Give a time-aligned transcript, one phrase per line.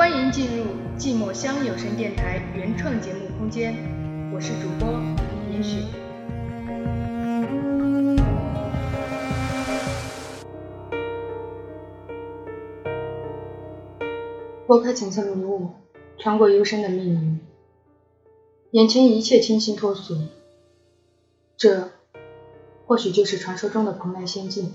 [0.00, 0.64] 欢迎进入
[0.96, 3.74] 寂寞乡有声电台原创节目空间，
[4.32, 4.88] 我是主播
[5.52, 5.84] 严雪。
[14.66, 15.68] 拨开层层迷雾，
[16.16, 17.38] 穿过幽深的密林，
[18.70, 20.14] 眼前一切清新脱俗，
[21.58, 21.90] 这
[22.86, 24.72] 或许就是传说中的蓬莱仙境。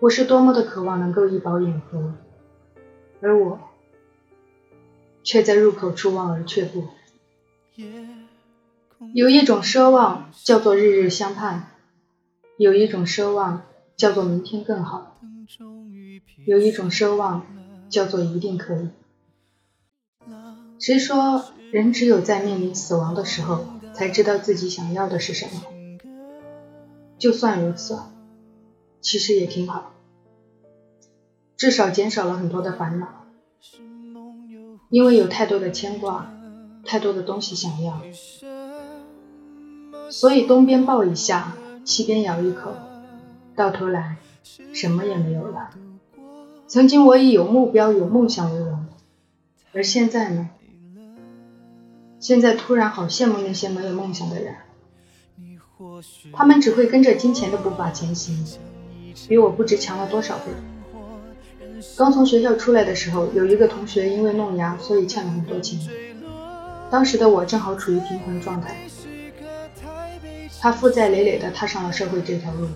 [0.00, 2.12] 我是多么的渴望能够一饱眼福，
[3.20, 3.60] 而我
[5.22, 6.84] 却在入口处望而却步。
[9.14, 11.70] 有一种奢望叫做日日相盼，
[12.56, 13.62] 有一种奢望
[13.96, 15.18] 叫做明天更好，
[16.46, 17.46] 有一种奢望
[17.88, 18.88] 叫做一定可以。
[20.78, 25.62] 谁说人只有在面临死亡的时候才知道自己想要的是什么？
[27.18, 27.98] 就算如此。
[29.00, 29.94] 其实也挺好，
[31.58, 33.24] 至少减少了很多的烦恼，
[34.90, 36.30] 因为有太多的牵挂，
[36.84, 38.00] 太多的东西想要，
[40.08, 42.74] 所以东边抱一下，西边咬一口，
[43.56, 44.18] 到头来
[44.72, 45.70] 什么也没有了。
[46.68, 48.86] 曾经我以有目标、有梦想为荣，
[49.72, 50.50] 而现在呢？
[52.20, 54.54] 现在突然好羡慕那些没有梦想的人，
[56.32, 58.46] 他们只会跟着金钱的步伐前行。
[59.28, 60.52] 比我不知强了多少倍。
[61.96, 65.78] 刚从学校出来的时候，有一个同学因为弄牙，所以欠了很多钱。
[66.90, 68.76] 当时的我正好处于贫困状态，
[70.60, 72.66] 他负债累累的踏上了社会这条路，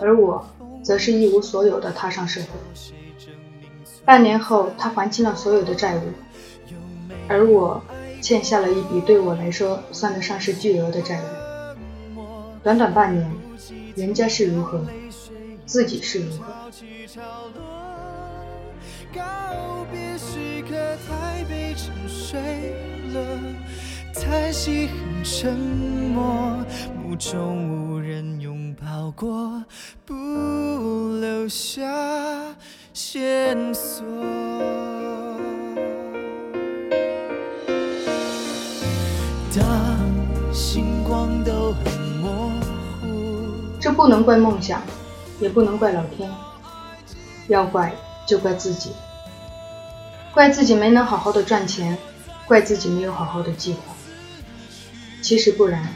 [0.00, 0.46] 而我
[0.82, 2.48] 则是一无所有的踏上社会。
[4.04, 6.02] 半年后，他还清了所有的债务，
[7.28, 7.82] 而我
[8.20, 11.24] 欠下了一笔对我来说算得上是巨额的债务。
[12.62, 13.30] 短短半年，
[13.96, 14.80] 人家是如何？
[15.66, 16.44] 自己是如何？
[19.14, 19.20] 告
[19.90, 20.74] 别时刻，
[21.08, 22.40] 台北沉睡
[23.12, 23.38] 了，
[24.14, 26.56] 叹息很沉默，
[27.02, 29.64] 目中无人拥抱过，
[30.04, 30.14] 不
[31.20, 31.82] 留下
[32.92, 34.04] 线索。
[39.54, 39.64] 当
[40.52, 42.50] 星光都很模
[43.00, 43.06] 糊，
[43.80, 44.80] 这不能怪梦想。
[45.40, 46.30] 也不能怪老天，
[47.48, 47.92] 要怪
[48.26, 48.92] 就怪自己，
[50.32, 51.96] 怪自己没能好好的赚钱，
[52.46, 53.80] 怪自己没有好好的计划。
[55.20, 55.88] 其实不然，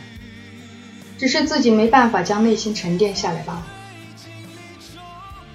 [1.18, 3.66] 只是自己没办法将内心沉淀下来罢了。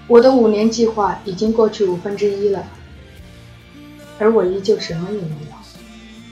[0.08, 2.66] 我的五年计划已经过去五分之一了，
[4.20, 5.52] 而我依旧什么也没有，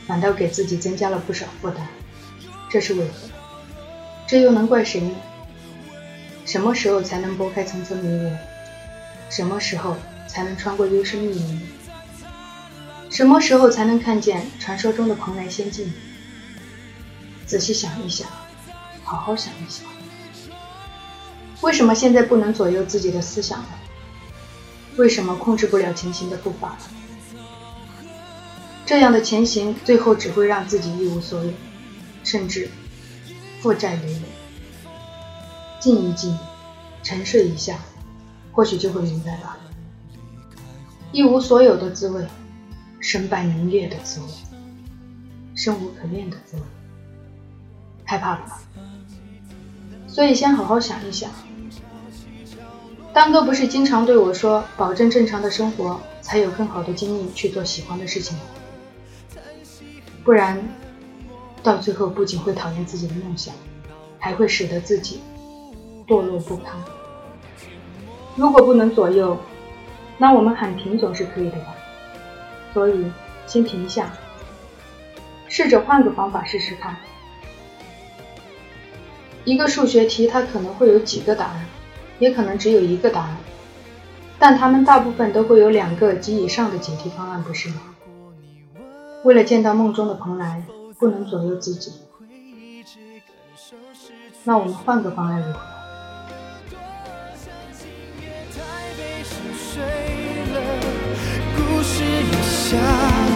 [0.05, 1.87] 反倒给自己增加了不少负担，
[2.69, 3.29] 这是为何？
[4.27, 5.15] 这又能怪谁呢？
[6.45, 8.31] 什么时候才能拨开层层迷雾？
[9.29, 9.95] 什么时候
[10.29, 11.61] 才能穿过幽深密林？
[13.09, 15.91] 什么时候才能看见传说中的蓬莱仙境？
[17.47, 18.29] 仔细想一想，
[19.03, 19.87] 好好想一想，
[21.61, 23.69] 为什么现在不能左右自己的思想了？
[24.97, 26.77] 为什么控制不了前行的步伐了？
[28.85, 31.51] 这样的前行，最后只会让自己一无所有，
[32.23, 32.69] 甚至
[33.61, 34.21] 负债累累。
[35.79, 36.37] 静一静，
[37.01, 37.79] 沉睡一下，
[38.51, 39.57] 或许就会明白吧。
[41.11, 42.25] 一无所有的滋味，
[42.99, 44.27] 身败名裂的滋味，
[45.55, 46.63] 生无可恋的滋味，
[48.05, 48.61] 害怕了吧？
[50.07, 51.29] 所以先好好想一想。
[53.11, 58.43] 当哥不是经常对我说，保证正常的生活，才有更好的精力去做喜欢的事情吗？
[60.23, 60.61] 不然，
[61.63, 63.53] 到最后不仅会讨厌自己的梦想，
[64.19, 65.21] 还会使得自己。
[66.07, 66.73] 堕落不堪。
[68.35, 69.37] 如果不能左右，
[70.19, 71.73] 那我们喊停总是可以的吧？
[72.73, 73.11] 所以
[73.47, 74.11] 先停一下，
[75.47, 76.95] 试着换个方法试试看。
[79.45, 81.65] 一个数学题，它可能会有几个答案，
[82.19, 83.37] 也可能只有一个答案，
[84.37, 87.95] 但它们大部分都会有两个及以上的解题方案，不是吗？
[89.23, 90.61] 为了见到梦中的蓬莱，
[90.99, 91.93] 不能左右自己，
[94.43, 95.59] 那我们换个方案如何？
[101.81, 102.77] 下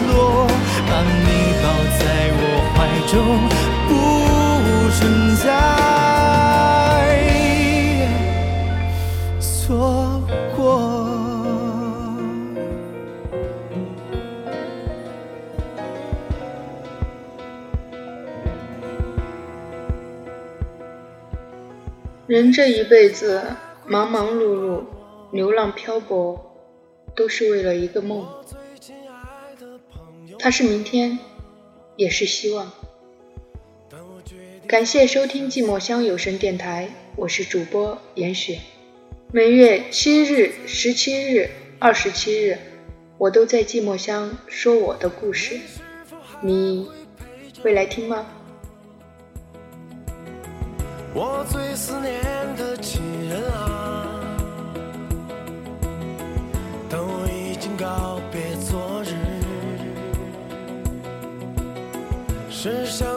[0.08, 0.46] 落，
[0.86, 1.28] 把你
[1.62, 1.64] 抱
[1.98, 2.02] 在
[2.36, 2.42] 我
[2.74, 2.76] 怀
[3.08, 3.14] 中，
[3.88, 3.92] 不
[4.92, 5.00] 存
[5.36, 5.44] 在
[9.40, 10.22] 错
[10.56, 10.58] 过。
[22.26, 23.42] 人这一辈子，
[23.86, 24.84] 忙忙碌碌，
[25.30, 26.53] 流浪漂泊。
[27.16, 28.26] 都是为了一个梦。
[30.38, 31.18] 它是明天，
[31.96, 32.72] 也是希望。
[34.66, 38.58] 感谢收听寂寞乡有声电台，我是主播严雪。
[39.32, 42.58] 每月七日、十七日、二十七日，
[43.18, 45.60] 我都在寂寞乡说我的故事。
[46.40, 46.88] 你
[47.62, 48.26] 会来听吗？
[51.14, 52.20] 我最思念
[52.56, 52.76] 的
[62.64, 63.13] 告别昨日，是想。